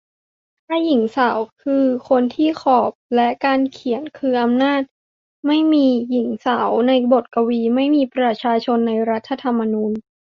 [0.65, 4.81] ถ้า หญิงสาว คือ คนที่ขอบ และ การเขียน คือ อำนาจ.
[5.47, 7.61] ไม่มีหญิงสาวในบทกวี.
[7.75, 9.91] ไม่มีประชาชนในรัฐธรรมนูญ.